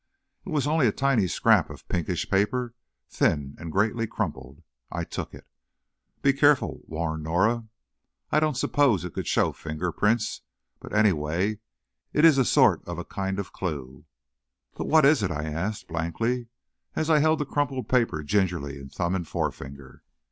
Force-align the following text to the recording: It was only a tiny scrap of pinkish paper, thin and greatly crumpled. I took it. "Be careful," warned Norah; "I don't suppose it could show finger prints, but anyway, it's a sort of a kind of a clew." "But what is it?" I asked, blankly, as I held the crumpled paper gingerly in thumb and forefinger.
It 0.47 0.49
was 0.49 0.65
only 0.65 0.87
a 0.87 0.91
tiny 0.91 1.27
scrap 1.27 1.69
of 1.69 1.87
pinkish 1.87 2.27
paper, 2.27 2.73
thin 3.07 3.55
and 3.59 3.71
greatly 3.71 4.07
crumpled. 4.07 4.63
I 4.91 5.03
took 5.03 5.31
it. 5.31 5.45
"Be 6.23 6.33
careful," 6.33 6.81
warned 6.87 7.21
Norah; 7.23 7.67
"I 8.31 8.39
don't 8.39 8.57
suppose 8.57 9.05
it 9.05 9.13
could 9.13 9.27
show 9.27 9.51
finger 9.51 9.91
prints, 9.91 10.41
but 10.79 10.91
anyway, 10.91 11.59
it's 12.13 12.39
a 12.39 12.45
sort 12.45 12.83
of 12.87 12.97
a 12.97 13.05
kind 13.05 13.37
of 13.37 13.49
a 13.49 13.51
clew." 13.51 14.05
"But 14.73 14.85
what 14.87 15.05
is 15.05 15.21
it?" 15.21 15.29
I 15.29 15.43
asked, 15.43 15.87
blankly, 15.87 16.47
as 16.95 17.11
I 17.11 17.19
held 17.19 17.37
the 17.37 17.45
crumpled 17.45 17.87
paper 17.87 18.23
gingerly 18.23 18.79
in 18.79 18.89
thumb 18.89 19.13
and 19.13 19.27
forefinger. 19.27 20.01